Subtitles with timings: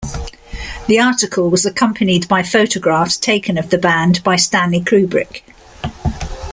[0.87, 5.43] The article was accompanied by photographs taken of the band by Stanley Kubrick.